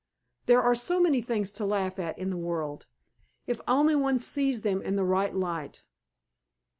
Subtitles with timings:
[0.47, 2.87] There are so many things to laugh at in the world,
[3.45, 5.83] if only one sees them in the right light.